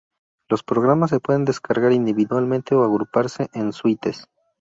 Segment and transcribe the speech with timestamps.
[0.49, 4.25] Los programas se pueden descargar individualmente o agruparse en suites.